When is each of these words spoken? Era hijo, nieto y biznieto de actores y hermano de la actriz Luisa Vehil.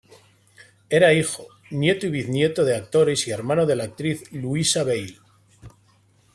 Era 0.89 1.13
hijo, 1.13 1.45
nieto 1.69 2.07
y 2.07 2.09
biznieto 2.09 2.65
de 2.65 2.75
actores 2.75 3.27
y 3.27 3.29
hermano 3.29 3.67
de 3.67 3.75
la 3.75 3.83
actriz 3.83 4.31
Luisa 4.31 4.81
Vehil. 4.83 5.19